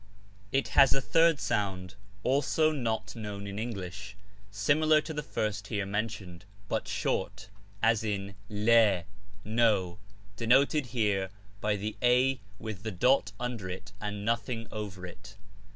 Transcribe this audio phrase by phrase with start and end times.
[0.51, 1.93] It lias a third sound,
[2.23, 4.15] also not known in .English,
[4.49, 7.49] similar to the first here mentioned, but short,
[7.83, 9.03] as in V la
[9.45, 9.99] 'no,'
[10.37, 11.29] denoted here
[11.59, 15.35] by the a with the dot under it, and nothing over it.